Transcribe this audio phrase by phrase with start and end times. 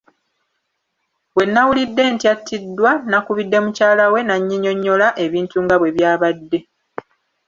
[1.33, 6.59] Bwenawulidde nti attiddwa nakubidde mukyala we n’anyinnyonnyola ebintu nga bwe byabadde.